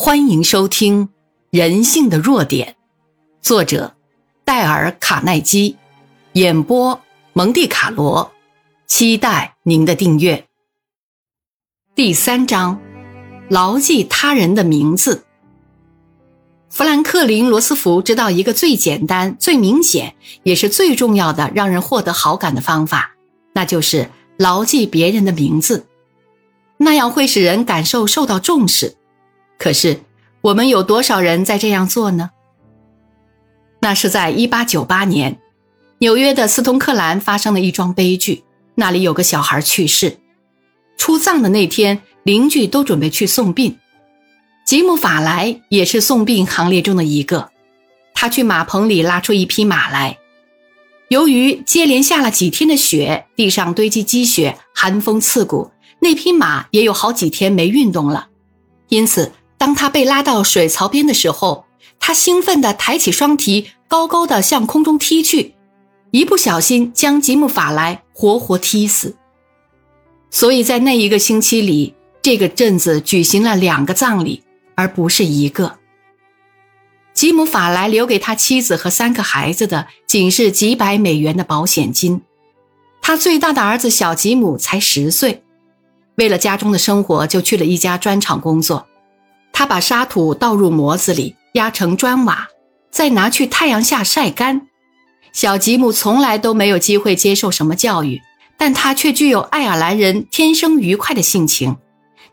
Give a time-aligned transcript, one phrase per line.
[0.00, 1.08] 欢迎收听
[1.50, 2.68] 《人性的弱点》，
[3.42, 3.96] 作者
[4.44, 5.76] 戴尔·卡耐基，
[6.34, 7.00] 演播
[7.32, 8.30] 蒙蒂卡罗。
[8.86, 10.46] 期待您的订阅。
[11.96, 12.80] 第三章：
[13.50, 15.24] 牢记他人的名字。
[16.70, 23.16] 富兰克林·罗斯福知道一个最简单、最明显，也是最重要的让人获得好感的方法，
[23.52, 25.88] 那就是牢记别人的名字。
[26.76, 28.94] 那样会使人感受受到重视。
[29.58, 30.00] 可是，
[30.40, 32.30] 我们有多少人在这样做呢？
[33.80, 35.38] 那是在1898年，
[35.98, 38.44] 纽约的斯通克兰发生了一桩悲剧。
[38.76, 40.18] 那里有个小孩去世，
[40.96, 43.76] 出葬的那天，邻居都准备去送殡。
[44.64, 47.50] 吉姆·法莱也是送殡行列中的一个。
[48.14, 50.18] 他去马棚里拉出一匹马来。
[51.08, 58.28] 由于接连下了几天的雪，地上堆积积雪，寒风刺骨，那匹马也有好几天没运动了，
[58.88, 59.32] 因此。
[59.58, 61.66] 当他被拉到水槽边的时候，
[61.98, 65.54] 他兴奋地抬起双蹄，高高的向空中踢去，
[66.12, 69.16] 一不小心将吉姆·法莱活活踢死。
[70.30, 74.42] 所以在那一个星期里，这个镇子举行了两个葬礼，
[74.76, 75.78] 而不是一个。
[77.12, 82.22] 吉姆·法莱留给他妻子和三个孩子的，仅是几百美元的保险金。
[83.02, 85.42] 他最大的儿子小吉姆才十岁，
[86.14, 88.86] 为了家中的生活，就去了一家砖厂工作。
[89.58, 92.46] 他把沙土倒入模子里，压成砖瓦，
[92.92, 94.68] 再拿去太阳下晒干。
[95.32, 98.22] 小吉姆从来都没有机会接受什么教育，
[98.56, 101.76] 但他却具有爱尔兰人天生愉快的性情。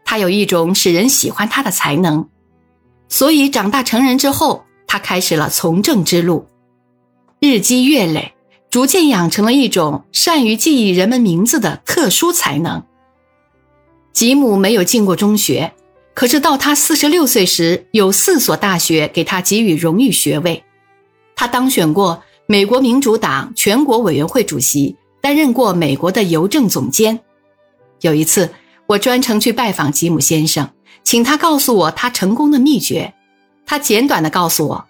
[0.03, 2.30] 他有一种使人喜欢他的才能，
[3.09, 6.48] 所以长大成人之后，他开始了从政之路。
[7.40, 8.36] 日积月累，
[8.70, 12.84] 逐渐养成了一种善于记忆人们名字的特殊才能。
[14.14, 15.73] 吉姆没有进过中学。
[16.16, 20.63] 可是到他四十六岁时，有四所大学给他给予荣誉学位。
[21.35, 27.19] 他当选过美国民主党全国委员会主席，担任过美国的邮政总监。
[28.00, 28.50] 有一次，
[28.88, 30.69] 我专程去拜访吉姆先生，
[31.03, 33.13] 请他告诉我他成功的秘诀。
[33.66, 34.85] 他简短的告诉我：“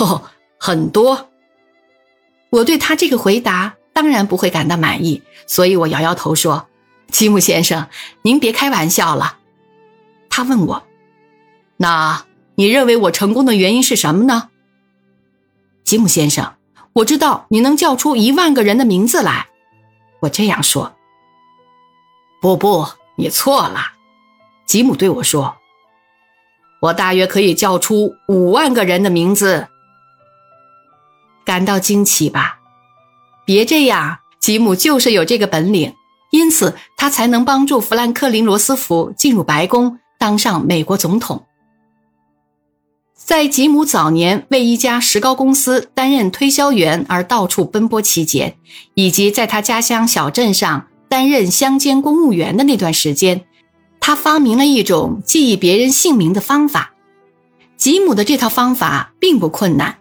[0.00, 0.24] 哦，
[0.58, 1.28] 很多。”
[2.50, 6.66] 我对他这个回答当然不会感到满意，所以我摇摇头说
[7.12, 7.86] ：“吉姆先生，
[8.22, 9.38] 您别开玩笑了。”
[10.36, 10.82] 他问我
[11.78, 12.26] ：“那
[12.56, 14.50] 你认为我成功的原因是什么呢？”
[15.82, 16.56] 吉姆先生，
[16.92, 19.46] 我知道你能叫出一万个人的名字来。
[20.20, 20.94] 我这样说。
[22.42, 22.86] 不不，
[23.16, 23.80] 你错了。
[24.66, 25.56] 吉姆对我说
[26.82, 29.68] ：“我大约可以叫出五万个人的名字。”
[31.46, 32.58] 感到惊奇吧？
[33.46, 35.94] 别这样，吉姆就是有这个本领，
[36.30, 39.98] 因此他才能帮助富兰克林·罗斯福进入白宫。
[40.18, 41.44] 当上美国总统，
[43.14, 48.56] 在吉姆早年为一家石膏公司担任推销员而到处奔波期间，
[48.94, 53.44] 以及在他家乡小镇上担任乡间公务员的那段时间，
[54.00, 56.94] 他发明了一种记忆别人姓名的方法。
[57.76, 59.98] 吉姆的这套方法并不困难。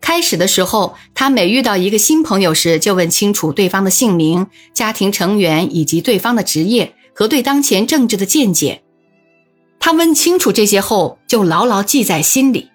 [0.00, 8.82] 开始的时候，他每遇到一个新朋友时，就问清楚对方的姓名、家庭成员以及对方的职业和对当前政治的见解。
[9.86, 12.72] 他问清楚这些后，就牢牢记在心里。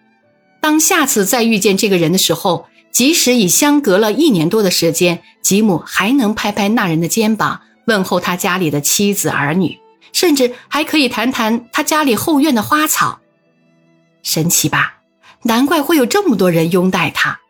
[0.61, 9.77] 当下次再遇见这个人的时候，即使已相隔了一年多的时间，吉姆还能拍拍那人的肩膀，问候他家里的妻子儿女，
[10.13, 13.19] 甚至还可以谈谈他家里后院的花草。
[14.23, 15.01] 神奇吧？
[15.43, 17.41] 难怪会有这么多人拥戴他。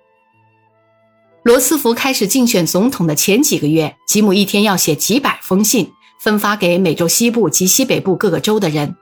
[1.44, 8.96] 罗斯福开始竞选总统的前几个月，吉姆一天要写几百封信，分发给美洲西部及西北部各个州的人。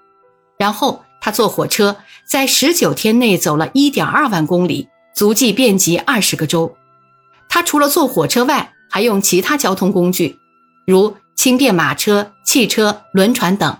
[0.59, 1.95] 然后他坐火车，
[2.27, 6.75] 在十九天内走了一点二万公里，足迹遍及二十个州。
[7.47, 10.37] 他除了坐火车外，还用其他交通工具，
[10.85, 13.77] 如轻便马车、汽车、轮船等。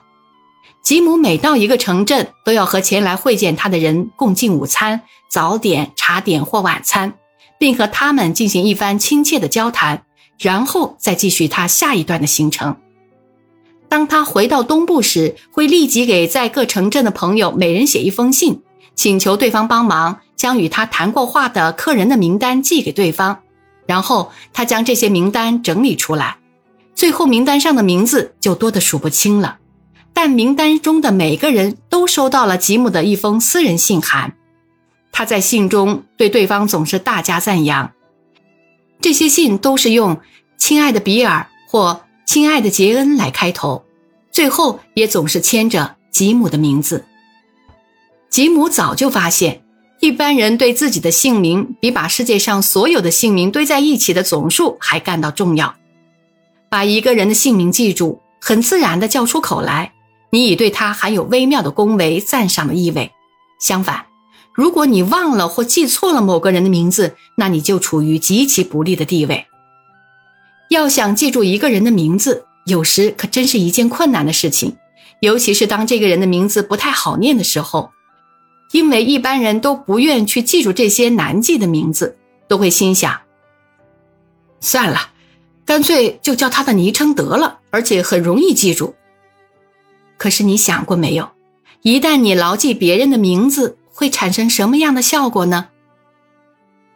[0.81, 7.13] 吉姆每到一个城镇，都要和前来会见他的人共进午餐、早点、茶点或晚餐，
[7.59, 10.05] 并和他们进行一番亲切的交谈，
[10.39, 12.77] 然后再继续他下一段的行程。
[13.89, 18.61] 当他回到东部时，会立即给在各城镇的朋友每人写一封信，
[18.95, 23.39] 请求对方帮忙将与他谈过话的客人的名单寄给对方，
[23.87, 26.37] 然后他将这些名单整理出来，
[26.93, 29.57] 最后名单上的名字就多得数不清了。
[30.13, 34.33] 但名单中的每个人都收到了吉姆的一封私人信函，
[35.11, 37.91] 他在信中对对方总是大加赞扬。
[39.01, 40.19] 这些信都是用
[40.59, 42.01] “亲爱的比尔”或。
[42.29, 43.83] 亲爱的杰恩来开头，
[44.31, 47.03] 最后也总是牵着吉姆的名字。
[48.29, 49.63] 吉姆早就发现，
[49.99, 55.73] 一般人对自己的姓名比把世界上所有的姓名堆在一起的总数还感到重要。
[56.69, 59.93] 把一个人的姓名记住，很自然地叫出口来，
[60.29, 63.09] 你已对他含有微妙的恭维、赞赏的意味。
[63.59, 64.05] 相反，
[64.53, 69.47] 如果你忘了或记错了某个人的名字，那你就处于极其不利的地位。
[70.69, 74.77] 要想记住一个人的名字，有时可真是一件困难的事情，
[75.19, 77.91] 尤其是当这个人的名字不太好念的时候。
[78.71, 82.15] 因为一般人都不愿去记住这些难记的名字，
[82.47, 83.19] 都会心想：
[84.59, 85.09] 算了，
[85.65, 88.93] 干脆就叫他的昵称得了，而且很容易记住。
[90.19, 91.31] 可是你想过没有，
[91.81, 95.69] 一旦你牢记别人的名字，会产生什么样的效果呢？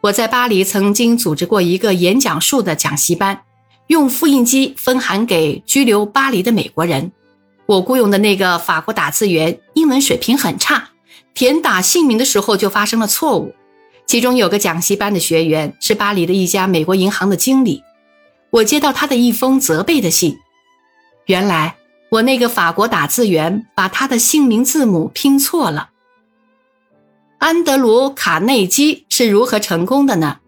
[0.02, 3.40] 我在巴黎曾经组织过一个演讲术的讲习班，
[3.88, 7.12] 用复印机分函给居留巴黎的美国人。
[7.66, 10.90] 我雇佣的那个法国打字员英文水平很差。
[11.34, 13.52] 填打姓名的时候就发生了错误，
[14.06, 17.82] 其中有个讲习班的学员是巴黎的一家美国银行的经理。
[18.50, 20.38] 我接到他的一封责备的信，
[21.26, 21.74] 原来
[22.10, 25.90] 我那个法国打字员把他的姓名字母拼错了。
[27.38, 30.38] 安德鲁·卡内基是如何成功的呢？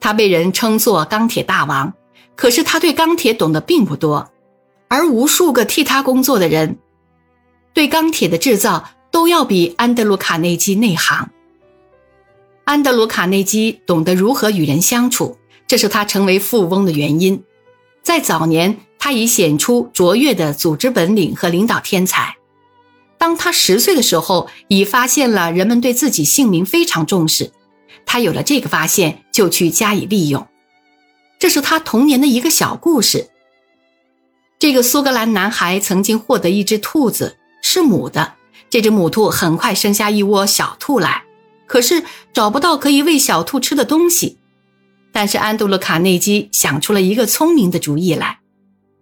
[0.00, 1.94] 他被人称作钢铁大王，
[2.40, 4.32] 可是他对钢铁懂得并不多，
[4.88, 6.78] 而无数个替他工作的人
[7.74, 8.90] 对钢铁的制造。
[9.12, 11.28] 都要比安德鲁·卡内基内行。
[12.64, 17.42] 安德鲁·卡内基懂得如何与人相处，这是他成为富翁的原因。
[18.04, 22.36] 在早年，他已显出卓越的组织本领和领导天才。
[23.18, 27.50] 当他十岁的时候，已发现了人们对自己姓名非常重视。
[28.06, 30.46] 他有了这个发现，就去加以利用。
[31.40, 33.30] 这是他童年的一个小故事。
[34.58, 38.34] 这个苏格兰男孩曾经获得一只兔子，是母的。
[38.68, 41.24] 这只母兔很快生下一窝小兔来，
[41.66, 44.38] 可是找不到可以喂小兔吃的东西。
[45.10, 48.38] 但是安德鲁·卡内基想出了一个聪明的主意来，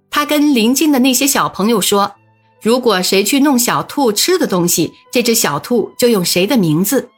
[0.08, 2.14] 他跟邻近的那些小朋友说
[2.62, 7.11] ：“如果谁去弄小兔吃的东西，这只小兔就用谁的名字。”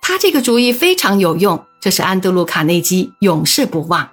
[0.00, 4.08] 他这个主意非常有用，这是安德鲁·卡内基永世不忘。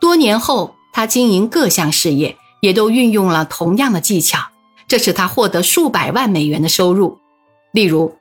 [0.00, 4.38] 多年后，他经营各项事业，也都运用了同样的技巧。
[4.88, 7.18] 这使他获得数百万美元的收入。
[7.72, 8.16] 例如，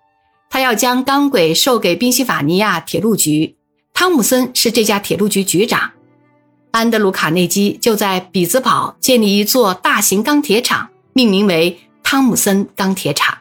[0.49, 3.55] 他要将钢轨售给宾夕法尼亚铁路局，
[3.93, 5.91] 汤姆森是这家铁路局局长。
[6.71, 13.35] 安德鲁·卡内基就在比兹堡建立一座大型钢铁厂，命名为汤姆森钢铁厂。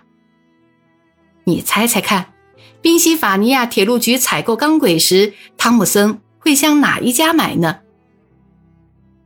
[1.44, 2.32] 你猜猜看，
[2.80, 7.80] 宾夕法尼亚铁路局采购钢轨时，汤姆森会向哪一家买呢？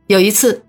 [0.07, 0.63] 有一次。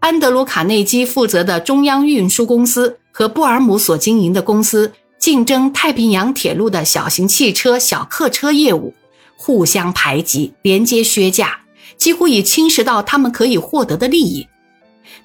[0.00, 8.94] 安德鲁·卡内基负责的中央运输公司和布尔姆所经营的公司竞争太平洋铁路的小型汽车、小客车业务，
[9.36, 11.62] 互相排挤，连接削价，
[11.96, 14.46] 几乎已侵蚀到他们可以获得的利益。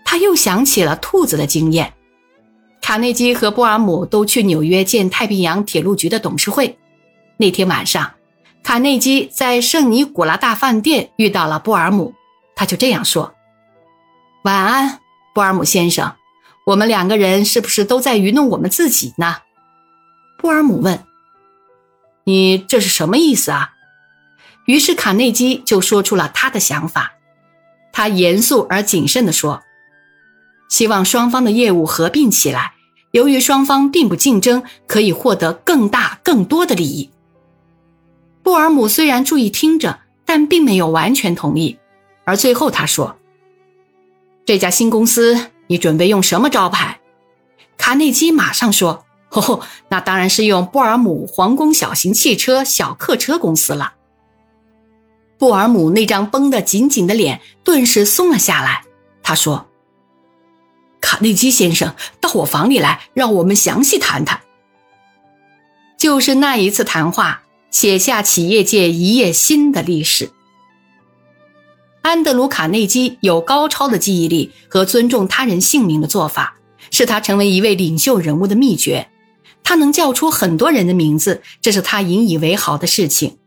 [0.04, 1.94] 他又想起了兔子的经验。
[2.82, 6.76] 卡内基和布尔姆都去纽约见太平洋铁路局的董事会。
[7.38, 8.12] 那天晚上，
[8.64, 12.14] 卡内基在圣尼古拉大饭店遇到了布尔姆，
[12.56, 13.34] 他就这样说。
[14.44, 15.00] 晚安，
[15.34, 16.16] 布尔姆先生。
[16.66, 19.38] 我们两个人是不是都在愚弄我们自己呢？
[20.38, 21.04] 布尔姆问。
[22.26, 23.72] 你这是什么意思啊？
[24.66, 27.16] 于是卡内基就说出了他的想法。
[27.92, 29.62] 他严肃而谨慎地说
[30.70, 32.74] ：“希望双方的业务合并起来，
[33.12, 37.10] 由于双方并不竞争，可以获得更大、更多的利益。”
[38.42, 41.78] 布尔姆虽然注意听着，但并没有完全同意。
[42.26, 43.18] 而最后他说。
[44.46, 47.00] 这家新公司，你准备用什么招牌？
[47.78, 53.94] 卡内基马上说：“哦，那当然是用布尔姆皇宫小型汽车小客车公司了。”
[55.40, 58.84] 布尔姆那张绷得紧紧的脸顿时松了下来。
[59.22, 59.68] 他说
[61.00, 64.42] ：“卡内基先生，到我房里来，让我们详细谈谈。”
[65.98, 70.32] 就是那一次谈话，写下企业界一页新的历史。
[72.04, 76.58] 安德鲁·卡内基有高超的记忆力和尊重他人姓名的做法，
[76.92, 79.10] 是他成为一位领袖人物的秘诀。
[79.64, 83.38] 他能叫出很多人的名字，这是他引以为豪的事情。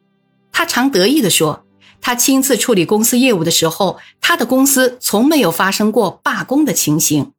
[0.50, 1.66] 他常得意地说
[2.00, 7.32] ：“他亲自处理公司业务的时候，他的公司从没有发生过罢工的情形。”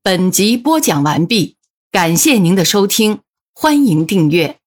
[0.00, 1.56] 本集播讲完毕，
[1.90, 3.18] 感谢您的收听，
[3.52, 4.59] 欢迎订阅。